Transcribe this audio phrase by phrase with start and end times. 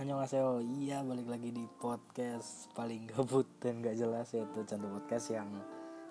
[0.00, 5.52] Annyeonghaseyo Iya balik lagi di podcast paling gabut dan gak jelas yaitu Cantu Podcast yang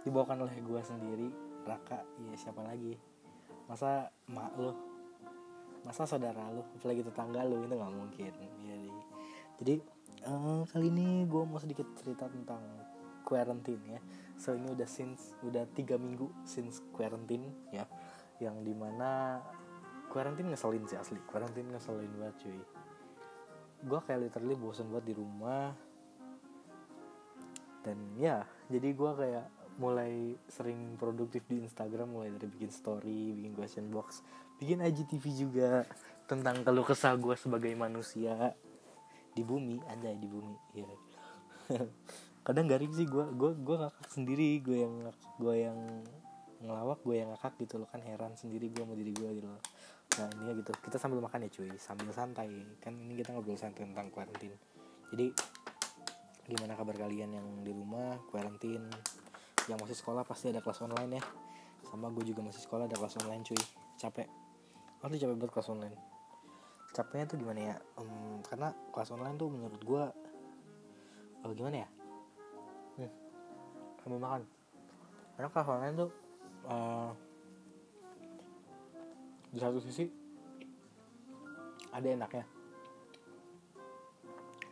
[0.06, 1.33] dibawakan oleh gue sendiri
[1.66, 2.94] Raka, iya siapa lagi?
[3.66, 4.78] Masa mak lu?
[5.82, 8.30] Masa saudara lu, apalagi tetangga lu itu gak mungkin.
[8.62, 8.78] Ya,
[9.57, 9.81] Jadi
[10.21, 12.61] uh, kali ini gue mau sedikit cerita tentang
[13.25, 14.01] quarantine ya.
[14.37, 17.89] So ini udah since, udah tiga minggu since quarantine ya.
[18.37, 19.41] Yang di mana
[20.13, 21.17] quarantine ngeselin sih asli.
[21.25, 22.61] Quarantine ngeselin banget cuy
[23.84, 25.72] gue kayak literally bosen banget di rumah.
[27.84, 29.48] Dan ya jadi gue kayak
[29.80, 34.20] mulai sering produktif di Instagram mulai dari bikin story bikin question box
[34.59, 35.88] bikin IGTV juga
[36.27, 38.53] tentang keluh kesah gue sebagai manusia
[39.31, 40.91] di bumi aja di bumi ya
[42.45, 44.95] kadang garing sih gue gue gue ngakak sendiri gue yang
[45.39, 45.80] gue yang
[46.59, 47.88] ngelawak gue yang ngakak gitu loh.
[47.91, 49.62] Kan heran sendiri gue mau diri gue gitu loh.
[50.20, 50.72] Nah ini ya gitu.
[50.77, 51.72] Kita sambil makan ya cuy.
[51.80, 52.52] Sambil santai.
[52.84, 54.54] Kan ini kita ngobrol santai tentang kuarantin
[55.09, 55.34] jadi
[56.45, 58.17] gimana kabar kalian yang di rumah?
[58.30, 58.89] Kuarantin
[59.66, 61.23] yang masih sekolah pasti ada kelas online ya.
[61.89, 63.61] Sama gue juga masih sekolah ada kelas online cuy.
[63.98, 64.30] Capek.
[65.02, 65.98] Aku capek banget kelas online.
[66.94, 67.76] Capeknya tuh gimana ya?
[67.98, 70.03] Um, karena kelas online tuh menurut gue
[71.45, 71.89] oh, gimana ya?
[73.02, 73.11] Hmm,
[74.02, 74.42] sambil makan.
[75.38, 76.09] Karena kelas online tuh
[76.70, 77.12] uh,
[79.50, 80.06] di satu sisi
[81.89, 82.45] ada enaknya.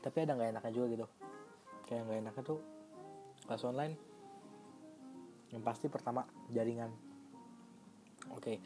[0.05, 1.05] Tapi ada nggak enaknya juga gitu.
[1.89, 2.59] Kayak nggak enaknya tuh
[3.47, 3.95] kelas online
[5.51, 6.91] yang pasti pertama jaringan.
[8.35, 8.57] Oke okay.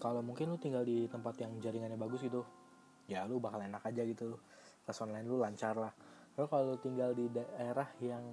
[0.00, 2.42] kalau mungkin lu tinggal di tempat yang jaringannya bagus gitu
[3.04, 4.40] ya lu bakal enak aja gitu.
[4.82, 5.92] Kelas online lu lancar lah.
[6.34, 8.24] Lalu kalau lu tinggal di daerah yang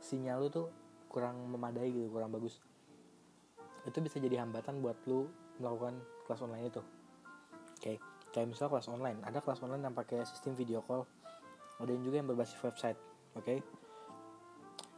[0.00, 0.66] sinyal lu tuh
[1.12, 2.56] kurang memadai gitu kurang bagus
[3.86, 5.26] itu bisa jadi hambatan buat lu
[5.58, 7.96] melakukan kelas online itu oke okay.
[8.30, 11.06] kayak misal kelas online ada kelas online yang pakai sistem video call
[11.82, 12.98] ada yang juga yang berbasis website
[13.34, 13.58] oke okay?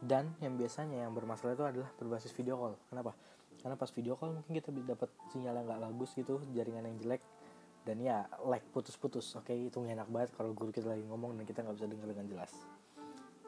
[0.05, 3.17] dan yang biasanya yang bermasalah itu adalah berbasis video call kenapa
[3.65, 7.21] karena pas video call mungkin kita dapat sinyal yang nggak bagus gitu jaringan yang jelek
[7.85, 9.69] dan ya like putus-putus oke okay?
[9.69, 12.51] itu enak banget kalau guru kita lagi ngomong dan kita nggak bisa dengar dengan jelas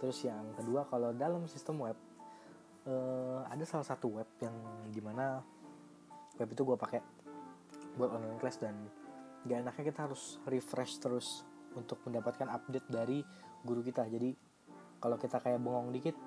[0.02, 1.98] terus yang kedua kalau dalam sistem web
[2.88, 4.56] uh, ada salah satu web yang
[4.90, 5.44] di mana
[6.40, 7.02] web itu gue pakai
[8.00, 8.78] buat online class dan
[9.46, 11.44] gak enaknya kita harus refresh terus
[11.76, 13.22] untuk mendapatkan update dari
[13.62, 14.08] guru kita.
[14.08, 14.34] Jadi
[14.98, 16.18] kalau kita kayak bengong dikit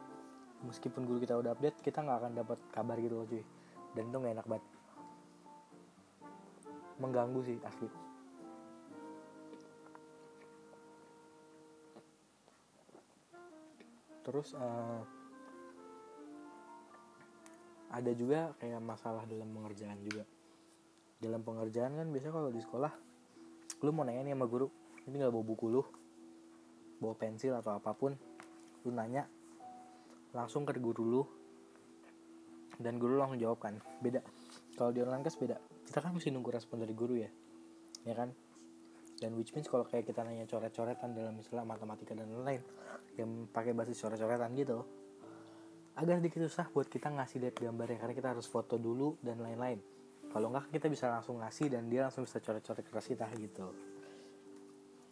[0.60, 3.43] meskipun guru kita udah update kita nggak akan dapat kabar gitu loh cuy.
[3.97, 4.65] Dan itu gak enak banget.
[7.00, 7.88] Mengganggu sih asli.
[14.20, 15.03] Terus uh,
[17.90, 20.24] ada juga kayak masalah dalam pengerjaan juga.
[21.20, 22.92] Dalam pengerjaan kan biasanya kalau di sekolah
[23.80, 24.68] lu mau nanya nih sama guru
[25.08, 25.82] ini nggak bawa buku lu
[27.00, 28.12] bawa pensil atau apa pun
[28.84, 29.24] lu nanya
[30.36, 31.22] langsung ke guru lu
[32.80, 33.76] dan guru langsung jawab kan.
[34.00, 34.24] Beda.
[34.78, 35.56] Kalau di online beda.
[35.84, 37.28] Kita kan mesti nunggu respon dari guru ya
[38.04, 38.32] ya kan?
[39.20, 42.64] Dan which means kalau kayak kita nanya coret-coretan dalam istilah matematika dan lain-lain
[43.20, 44.80] yang pakai basis coret-coretan gitu
[46.00, 49.77] agak sedikit susah buat kita ngasih lihat gambarnya karena kita harus foto dulu dan lain-lain.
[50.33, 53.69] Kalau enggak kita bisa langsung ngasih dan dia langsung bisa coret-coret keras kita gitu.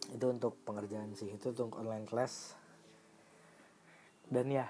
[0.09, 2.57] Itu untuk pengerjaan sih itu untuk online class.
[4.25, 4.65] Dan ya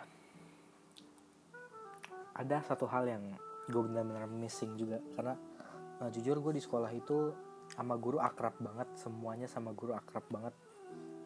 [2.35, 3.23] ada satu hal yang
[3.71, 5.39] gue benar-benar missing juga karena
[6.03, 7.31] nah, jujur gue di sekolah itu
[7.71, 10.51] sama guru akrab banget semuanya sama guru akrab banget.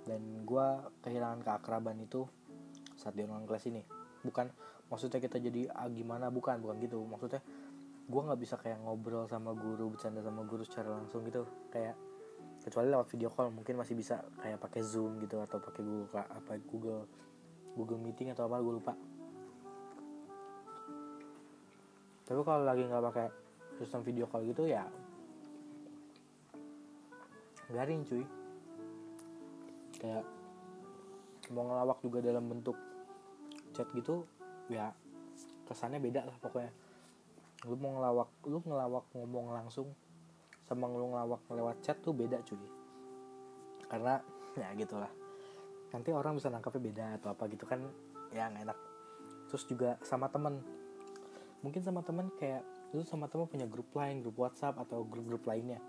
[0.06, 0.68] Dan gue
[1.02, 2.30] kehilangan keakraban itu
[2.94, 3.82] saat di online class ini.
[4.22, 4.52] Bukan
[4.94, 6.30] maksudnya kita jadi ah, gimana?
[6.30, 7.02] Bukan bukan gitu.
[7.02, 7.42] Maksudnya
[8.06, 11.50] gue nggak bisa kayak ngobrol sama guru bercanda sama guru secara langsung gitu.
[11.74, 11.98] Kayak
[12.62, 16.54] kecuali lewat video call mungkin masih bisa kayak pakai zoom gitu atau pakai google apa
[16.70, 17.02] google
[17.74, 18.94] google meeting atau apa gue lupa.
[22.24, 23.28] Tapi kalau lagi nggak pakai
[23.82, 24.86] sistem video call gitu ya
[27.74, 28.24] garing cuy.
[29.98, 30.24] Kayak
[31.52, 32.78] mau ngelawak juga dalam bentuk
[33.74, 34.24] chat gitu
[34.72, 34.92] ya
[35.68, 36.72] kesannya beda lah pokoknya.
[37.68, 39.88] Lu mau ngelawak lu ngelawak ngomong langsung
[40.64, 42.60] sama lu ngelawak lewat chat tuh beda cuy.
[43.88, 44.20] Karena
[44.62, 45.12] ya gitulah.
[45.94, 47.80] Nanti orang bisa nangkapnya beda atau apa gitu kan
[48.32, 48.80] ya nggak enak.
[49.52, 50.60] Terus juga sama temen.
[51.64, 52.64] Mungkin sama temen kayak
[52.94, 55.80] lu sama temen punya grup lain grup WhatsApp atau grup-grup lainnya.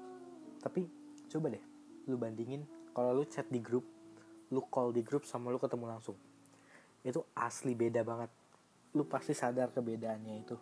[0.63, 0.87] Tapi
[1.29, 1.65] coba deh
[2.05, 3.85] lu bandingin kalau lu chat di grup
[4.53, 6.17] lu call di grup sama lu ketemu langsung.
[7.05, 8.44] Itu asli beda banget
[8.95, 10.57] lu pasti sadar kebedaannya itu.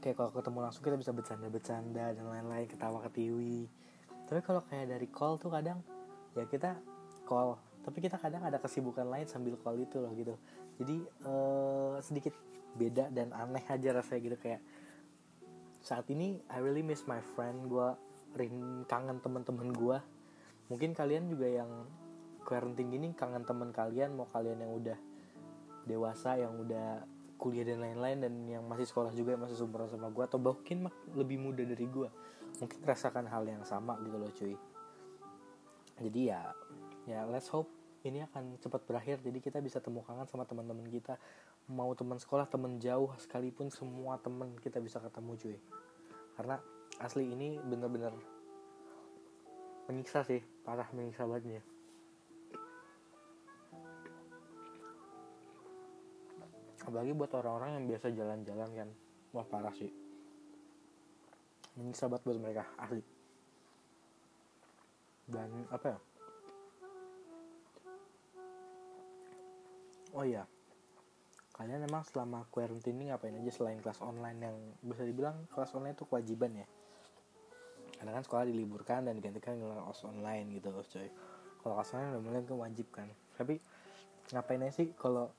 [0.00, 3.68] Kayak kalau ketemu langsung kita bisa bercanda-bercanda dan lain-lain ketawa ketiwi.
[4.24, 5.84] Tapi kalau kayak dari call tuh kadang
[6.32, 6.80] ya kita
[7.28, 7.60] call.
[7.84, 10.34] Tapi kita kadang ada kesibukan lain sambil call itu loh gitu.
[10.80, 10.96] Jadi
[11.28, 12.32] uh, sedikit
[12.74, 14.36] beda dan aneh aja rasanya gitu.
[14.40, 14.64] Kayak
[15.84, 17.88] saat ini I really miss my friend gue
[18.40, 19.98] rin kangen teman-teman gue
[20.72, 21.70] mungkin kalian juga yang
[22.42, 24.98] quarantine gini kangen teman kalian mau kalian yang udah
[25.84, 27.04] dewasa yang udah
[27.36, 30.88] kuliah dan lain-lain dan yang masih sekolah juga yang masih sumber sama gue atau mungkin
[31.12, 32.08] lebih muda dari gue
[32.62, 34.54] mungkin rasakan hal yang sama gitu loh cuy.
[35.98, 36.54] Jadi ya
[37.04, 37.70] ya let's hope
[38.06, 39.18] ini akan cepat berakhir.
[39.24, 41.18] Jadi kita bisa temu kangen sama teman-teman kita.
[41.72, 45.58] Mau teman sekolah teman jauh sekalipun semua teman kita bisa ketemu cuy.
[46.38, 46.60] Karena
[47.02, 48.14] asli ini bener-bener
[49.90, 51.60] menyiksa sih parah menyiksa banget
[56.84, 58.88] apalagi buat orang-orang yang biasa jalan-jalan kan.
[59.34, 59.90] Wah parah sih.
[61.74, 63.02] Menyiksa banget buat mereka asli
[65.28, 65.98] dan apa ya?
[70.14, 70.44] Oh iya.
[71.54, 75.94] Kalian emang selama quarantine ini ngapain aja selain kelas online yang bisa dibilang kelas online
[75.94, 76.66] itu kewajiban ya?
[77.98, 81.08] Karena kan sekolah diliburkan dan digantikan dengan kelas online gitu coy.
[81.62, 83.08] Kalau kelas online udah mulai wajib kan.
[83.38, 83.58] Tapi
[84.34, 85.30] ngapain aja sih kalau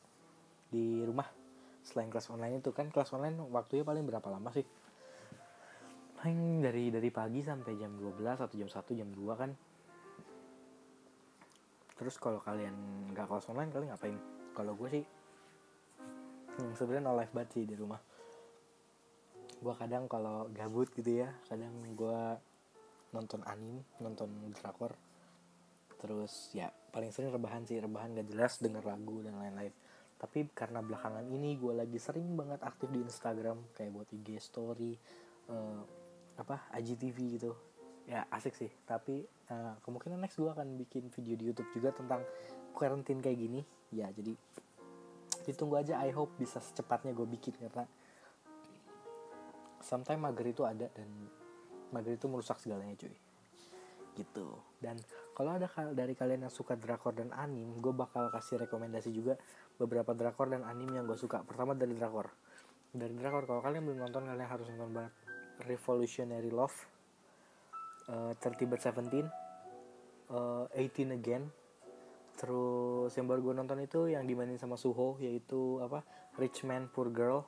[0.69, 1.27] di rumah.
[1.85, 4.65] Selain kelas online itu kan kelas online waktunya paling berapa lama sih?
[6.17, 9.51] Paling dari dari pagi sampai jam 12 atau jam 1 jam 2 kan.
[11.95, 12.73] Terus kalau kalian
[13.13, 14.17] nggak kelas online kalian ngapain?
[14.57, 15.03] Kalau gue sih
[16.57, 18.01] hmm, sebenarnya no life banget sih di rumah.
[19.61, 22.21] Gue kadang kalau gabut gitu ya kadang gue
[23.13, 24.27] nonton anime nonton
[24.57, 24.97] drakor.
[26.01, 29.71] Terus ya paling sering rebahan sih rebahan gak jelas denger lagu dan lain-lain
[30.15, 34.95] tapi karena belakangan ini gue lagi sering banget aktif di Instagram kayak buat IG story
[35.51, 35.83] uh,
[36.39, 37.51] apa IGTV gitu.
[38.05, 38.71] Ya asik sih.
[38.87, 42.23] Tapi uh, kemungkinan next gue akan bikin video di YouTube juga tentang
[42.71, 43.61] quarantine kayak gini.
[43.91, 44.35] Ya jadi
[45.43, 45.99] ditunggu aja.
[45.99, 47.83] I hope bisa secepatnya gue bikin karena
[49.83, 51.07] sometimes mager itu ada dan
[51.93, 53.24] mager itu merusak segalanya cuy
[54.15, 54.55] gitu.
[54.79, 54.95] Dan
[55.35, 59.35] kalau ada dari kalian yang suka drakor dan anim gue bakal kasih rekomendasi juga
[59.75, 61.43] beberapa drakor dan anim yang gue suka.
[61.43, 62.31] Pertama dari drakor.
[62.95, 65.13] Dari drakor kalau kalian belum nonton kalian harus nonton banget
[65.67, 66.75] Revolutionary Love
[68.07, 69.27] uh, 30 but 17
[70.31, 71.51] uh, 18 again.
[72.35, 76.03] Terus yang baru gue nonton itu yang dimainin sama Suho yaitu apa?
[76.39, 77.43] Rich Man Poor Girl.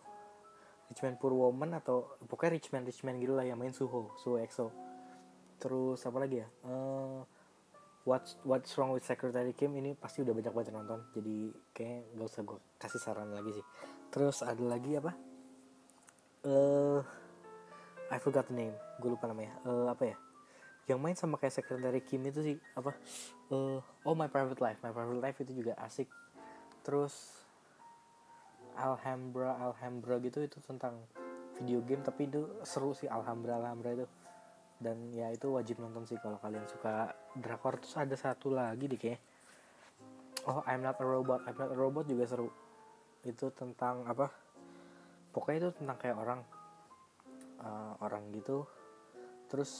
[0.88, 4.16] Rich Man Poor Woman atau pokoknya Rich Man Rich Man gitu lah yang main Suho
[4.16, 4.87] Suho EXO
[5.58, 6.48] terus apa lagi ya?
[6.66, 7.22] Uh,
[8.08, 9.76] What's What's Wrong with Secretary Kim?
[9.76, 13.66] Ini pasti udah banyak banget nonton jadi kayak gak usah gue kasih saran lagi sih.
[14.08, 15.12] Terus ada lagi apa?
[16.48, 17.00] Eh uh,
[18.08, 18.76] I forgot the name.
[19.04, 19.52] Gue lupa namanya.
[19.68, 20.16] Uh, apa ya?
[20.88, 22.96] Yang main sama kayak Secretary Kim itu sih apa?
[23.52, 24.80] Uh, oh My Private Life.
[24.80, 26.08] My Private Life itu juga asik.
[26.88, 27.44] Terus
[28.78, 31.02] Alhambra Alhambra gitu itu tentang
[31.58, 34.06] video game tapi itu seru sih Alhambra Alhambra itu
[34.78, 37.82] dan ya itu wajib nonton sih kalau kalian suka drakor.
[37.82, 39.22] Terus ada satu lagi deh kayak
[40.46, 41.46] oh I'm Not a Robot.
[41.50, 42.50] I'm Not a Robot juga seru.
[43.26, 44.30] Itu tentang apa?
[45.34, 46.42] Pokoknya itu tentang kayak orang
[47.62, 48.70] uh, orang gitu.
[49.50, 49.72] Terus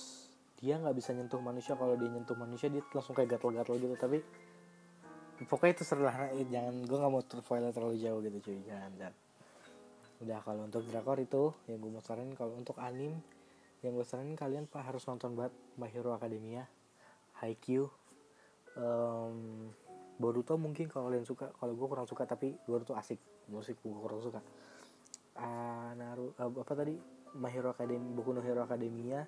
[0.58, 1.78] dia nggak bisa nyentuh manusia.
[1.78, 3.96] Kalau dia nyentuh manusia dia langsung kayak gatel-gatel gitu.
[3.96, 4.18] Tapi
[5.46, 6.34] pokoknya itu seru lah.
[6.34, 8.60] Eh, jangan gue nggak mau spoiler terlalu jauh gitu cuy.
[8.66, 9.16] Jangan jangan.
[10.18, 13.14] Udah kalau untuk drakor itu yang gue mau saranin kalau untuk anim
[13.86, 16.66] yang gue saranin kalian pak harus nonton banget My Hero Academia
[17.38, 17.86] Haikyuu.
[18.78, 19.70] Um,
[20.18, 21.54] Boruto mungkin kalau kalian suka.
[21.54, 23.22] Kalau gue kurang suka tapi Boruto asik.
[23.54, 24.42] Musik gue kurang suka.
[25.38, 26.98] Uh, Naruto uh, apa tadi?
[27.38, 29.22] My Hero Academia buku no Hero Academia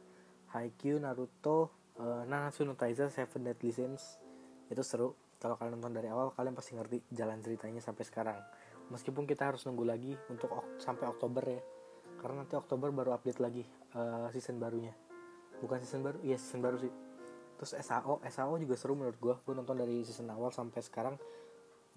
[0.49, 1.69] Haikyuu, Naruto,
[2.01, 4.17] uh, Nanatsu no Taizai, Seven Deadly Sins.
[4.65, 5.13] Itu seru.
[5.37, 8.41] Kalau kalian nonton dari awal, kalian pasti ngerti jalan ceritanya sampai sekarang.
[8.89, 11.61] Meskipun kita harus nunggu lagi untuk ok sampai Oktober ya,
[12.17, 13.63] karena nanti Oktober baru update lagi
[13.95, 14.93] uh, season barunya.
[15.59, 16.93] Bukan season baru, iya season baru sih.
[17.59, 19.35] Terus SAO, SAO juga seru menurut gue.
[19.43, 21.15] Gue nonton dari season awal sampai sekarang.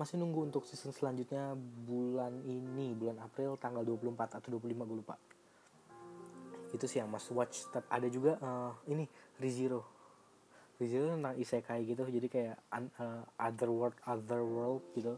[0.00, 1.54] Masih nunggu untuk season selanjutnya
[1.86, 5.14] bulan ini bulan April tanggal 24 atau 25 gue lupa.
[6.74, 7.70] Itu sih yang must watch.
[7.70, 9.06] Tapi ada juga uh, ini
[9.38, 10.02] Rizero
[10.82, 12.02] Rizero tentang isekai gitu.
[12.10, 15.14] Jadi kayak uh, other world other world gitu.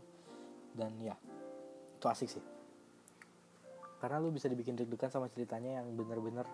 [0.76, 1.16] Dan ya
[1.96, 2.44] itu asik sih.
[3.96, 6.44] Karena lu bisa dibikin deg-degan sama ceritanya yang bener-bener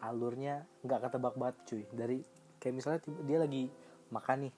[0.00, 1.82] alurnya nggak ketebak banget cuy.
[1.92, 2.18] Dari
[2.60, 3.64] kayak misalnya dia lagi
[4.10, 4.54] makan nih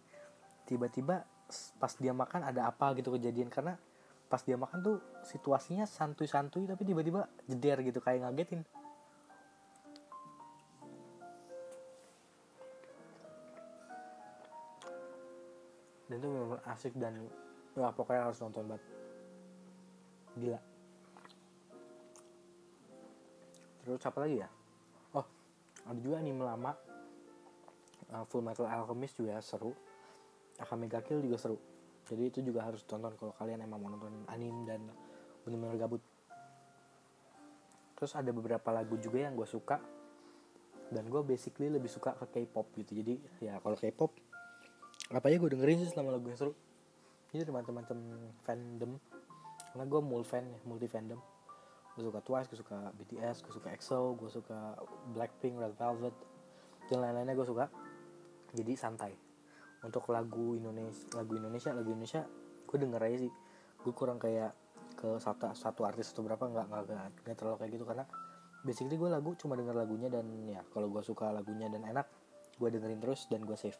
[0.66, 1.26] tiba-tiba
[1.76, 3.50] pas dia makan ada apa gitu kejadian.
[3.50, 3.74] Karena
[4.30, 4.96] pas dia makan tuh
[5.26, 8.62] situasinya santuy-santuy tapi tiba-tiba jeder gitu kayak ngagetin.
[16.08, 17.16] Dan itu memang asik dan
[17.74, 18.84] wah pokoknya harus nonton banget.
[20.36, 20.60] Gila.
[23.82, 24.48] Terus apa lagi ya
[25.86, 26.72] ada juga anime lama.
[28.12, 29.72] Uh, Full Metal Alchemist juga seru.
[30.60, 31.58] Akame ga Kill juga seru.
[32.06, 34.84] Jadi itu juga harus tonton kalau kalian emang mau nonton anime dan
[35.42, 36.02] benar-benar gabut.
[37.96, 39.80] Terus ada beberapa lagu juga yang gue suka.
[40.92, 43.00] Dan gue basically lebih suka ke K-pop gitu.
[43.00, 44.12] Jadi ya kalau K-pop
[45.12, 46.52] apa ya gue dengerin sih selama lagu yang seru.
[47.32, 47.84] Jadi teman-teman
[48.44, 49.00] fandom.
[49.72, 51.31] Karena gue multi fan ya multi fandom
[51.92, 54.80] gue suka Twice gue suka BTS gue suka EXO gue suka
[55.12, 56.16] Blackpink Red Velvet
[56.88, 57.64] dan lain-lainnya gue suka.
[58.52, 59.12] Jadi santai.
[59.82, 62.22] Untuk lagu Indonesia lagu Indonesia lagu Indonesia
[62.68, 63.32] gue denger aja sih.
[63.82, 64.52] Gue kurang kayak
[64.92, 66.84] ke satu satu artis atau berapa nggak nggak
[67.24, 67.84] nggak terlalu kayak gitu.
[67.88, 68.04] Karena
[68.62, 72.06] basically gue lagu cuma denger lagunya dan ya kalau gue suka lagunya dan enak
[72.60, 73.78] gue dengerin terus dan gue save.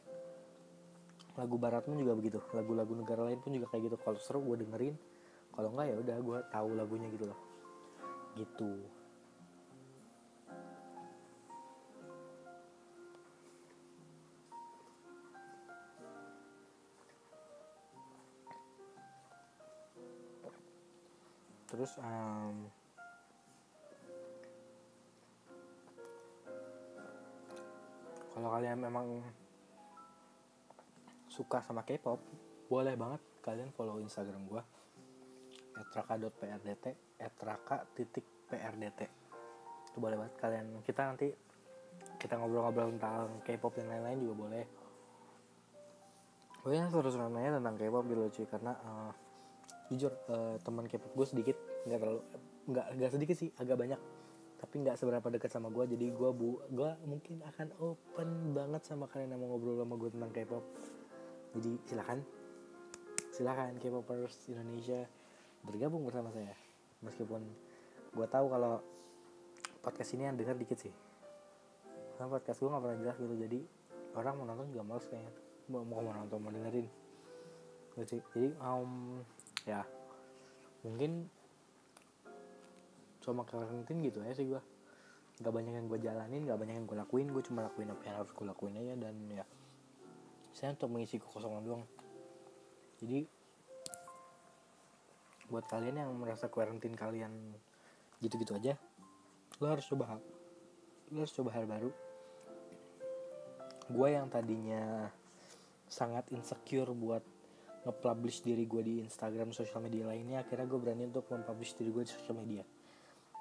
[1.37, 2.41] Lagu barat pun juga begitu.
[2.53, 3.97] Lagu-lagu negara lain pun juga kayak gitu.
[4.01, 4.97] Kalau seru gue dengerin.
[5.53, 7.52] Kalau enggak ya udah gue tahu lagunya gitu loh
[8.37, 8.81] gitu.
[21.73, 22.69] Terus um,
[28.37, 29.25] kalau kalian memang
[31.33, 32.21] suka sama K-pop
[32.69, 34.63] boleh banget kalian follow Instagram gue
[35.83, 36.87] etraka.prdt
[37.19, 39.01] etraka titik prdt
[39.93, 41.29] itu boleh banget kalian kita nanti
[42.17, 44.65] kita ngobrol-ngobrol tentang K-pop dan lain-lain juga boleh.
[46.63, 49.13] Gue terus nanya tentang K-pop gitu cuy karena uh,
[49.91, 52.21] jujur uh, teman K-pop gue sedikit nggak terlalu
[52.71, 54.01] nggak nggak sedikit sih agak banyak.
[54.63, 59.11] Tapi nggak seberapa dekat sama gue jadi gue bu gue mungkin akan open banget sama
[59.11, 60.65] kalian yang mau ngobrol sama gue tentang K-pop.
[61.59, 62.19] Jadi silakan
[63.35, 65.03] silakan K-popers Indonesia
[65.63, 66.55] bergabung bersama saya.
[67.03, 67.43] Meskipun
[68.13, 68.83] gue tahu kalau
[69.83, 70.95] podcast ini yang dengar dikit sih.
[72.15, 73.61] Karena podcast gue nggak pernah jelas gitu jadi
[74.15, 75.33] orang mau nonton juga males kayaknya.
[75.71, 76.87] Mau mau nonton mau dengerin.
[77.99, 79.23] Gitu jadi um,
[79.67, 79.87] ya
[80.83, 81.31] mungkin
[83.23, 84.59] cuma karantin gitu ya sih gue
[85.39, 87.27] nggak banyak yang gue jalanin nggak banyak yang gue lakuin.
[87.31, 89.45] Gue cuma lakuin apa yang harus gue lakuin aja dan ya
[90.53, 91.85] saya untuk mengisi kekosongan doang.
[93.01, 93.27] Jadi
[95.51, 97.33] buat kalian yang merasa karantin kalian
[98.23, 98.79] gitu-gitu aja
[99.59, 100.21] lo harus coba hal
[101.13, 101.93] lo harus coba hal baru.
[103.93, 105.13] Gue yang tadinya
[105.85, 107.21] sangat insecure buat
[107.85, 112.03] nge-publish diri gue di Instagram sosial media lainnya akhirnya gue berani untuk mempublish diri gue
[112.09, 112.65] di sosial media.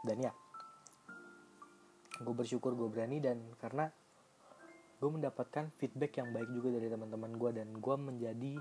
[0.04, 0.32] Dan ya
[2.22, 3.88] gue bersyukur gue berani dan karena
[5.00, 8.54] gue mendapatkan feedback yang baik juga dari teman-teman gue dan gue menjadi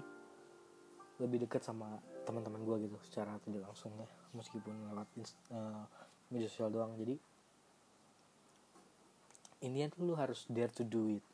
[1.21, 5.09] lebih dekat sama teman-teman gue gitu secara tidak langsung ya meskipun lewat
[5.53, 5.85] uh,
[6.33, 6.97] media sosial doang.
[6.97, 7.15] Jadi
[9.61, 11.25] intinya tuh lu harus dare to do it.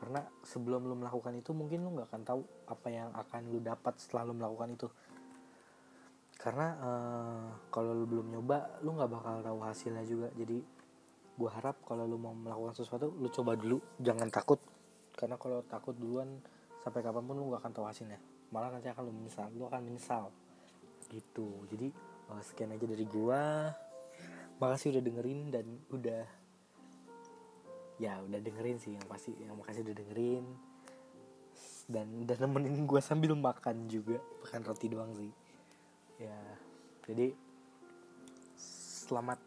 [0.00, 3.98] Karena sebelum lu melakukan itu mungkin lu nggak akan tahu apa yang akan lu dapat
[3.98, 4.88] setelah lu melakukan itu.
[6.40, 10.30] Karena uh, kalau lu belum nyoba lu nggak bakal tahu hasilnya juga.
[10.38, 10.62] Jadi
[11.36, 13.82] gue harap kalau lu mau melakukan sesuatu lu coba dulu.
[14.00, 14.62] Jangan takut.
[15.18, 16.40] Karena kalau takut duluan
[16.80, 19.80] sampai kapan pun lu nggak akan tahu hasilnya malah nanti akan lu menyesal lu akan
[19.86, 20.34] menyesal.
[21.10, 21.48] Gitu.
[21.70, 21.88] Jadi
[22.30, 23.42] uh, sekian aja dari gue
[24.60, 26.24] makasih udah dengerin dan udah
[28.02, 28.94] ya udah dengerin sih.
[28.94, 30.44] Yang pasti yang makasih udah dengerin.
[31.90, 34.18] Dan udah nemenin gue sambil makan juga.
[34.42, 35.30] Bukan roti doang sih.
[36.18, 36.38] Ya
[37.06, 37.34] jadi
[39.10, 39.38] selamat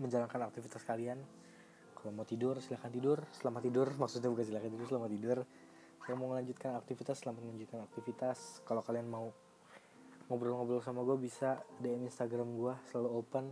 [0.00, 1.20] menjalankan aktivitas kalian.
[1.96, 3.20] Kalau mau tidur silahkan tidur.
[3.36, 3.92] Selamat tidur.
[3.92, 5.38] Maksudnya bukan silahkan tidur selamat tidur
[6.00, 8.64] saya mau melanjutkan aktivitas selamat melanjutkan aktivitas.
[8.64, 9.28] Kalau kalian mau
[10.32, 13.44] ngobrol-ngobrol sama gue bisa DM Instagram gue selalu open.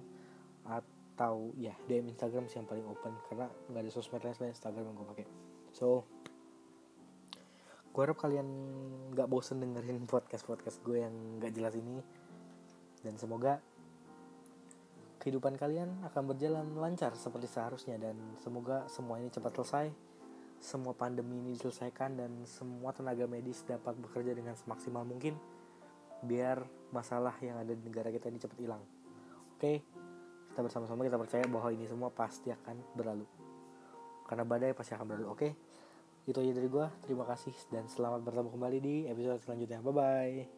[0.64, 4.84] Atau ya DM Instagram sih yang paling open karena nggak ada sosmed lain selain Instagram
[4.88, 5.26] yang gue pakai.
[5.76, 6.08] So
[7.92, 8.48] gue harap kalian
[9.12, 12.00] nggak bosen dengerin podcast podcast gue yang nggak jelas ini.
[13.04, 13.60] Dan semoga
[15.20, 18.00] kehidupan kalian akan berjalan lancar seperti seharusnya.
[18.00, 20.08] Dan semoga semua ini cepat selesai
[20.58, 25.38] semua pandemi ini diselesaikan dan semua tenaga medis dapat bekerja dengan semaksimal mungkin
[26.22, 28.82] biar masalah yang ada di negara kita ini cepat hilang.
[29.54, 29.82] Oke?
[30.50, 33.26] Kita bersama-sama kita percaya bahwa ini semua pasti akan berlalu.
[34.26, 35.48] Karena badai pasti akan berlalu oke?
[36.26, 39.80] Itu aja dari gue terima kasih dan selamat bertemu kembali di episode selanjutnya.
[39.80, 40.57] Bye bye